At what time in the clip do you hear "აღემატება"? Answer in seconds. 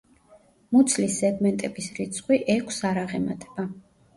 3.07-3.71